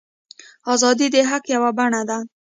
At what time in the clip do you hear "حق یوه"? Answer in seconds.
1.29-1.69